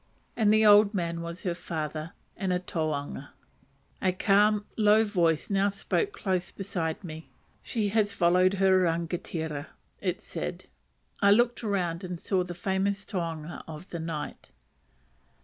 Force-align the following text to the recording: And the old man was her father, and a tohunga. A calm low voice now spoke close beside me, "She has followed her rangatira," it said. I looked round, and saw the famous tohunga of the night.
And 0.35 0.51
the 0.51 0.65
old 0.65 0.95
man 0.95 1.21
was 1.21 1.43
her 1.43 1.53
father, 1.53 2.13
and 2.35 2.51
a 2.51 2.57
tohunga. 2.57 3.33
A 4.01 4.11
calm 4.11 4.65
low 4.75 5.03
voice 5.05 5.47
now 5.51 5.69
spoke 5.69 6.11
close 6.11 6.49
beside 6.49 7.03
me, 7.03 7.29
"She 7.61 7.89
has 7.89 8.11
followed 8.11 8.55
her 8.55 8.79
rangatira," 8.81 9.67
it 9.99 10.19
said. 10.19 10.65
I 11.21 11.29
looked 11.29 11.61
round, 11.61 12.03
and 12.03 12.19
saw 12.19 12.43
the 12.43 12.55
famous 12.55 13.05
tohunga 13.05 13.63
of 13.67 13.89
the 13.91 13.99
night. 13.99 14.49